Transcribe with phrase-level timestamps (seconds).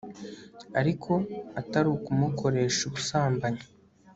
[0.79, 1.11] ariko
[1.59, 3.63] atari ukumukoresha ubusambanyi